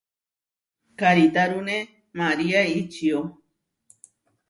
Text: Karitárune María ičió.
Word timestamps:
Karitárune 0.99 1.77
María 2.19 2.61
ičió. 2.65 3.19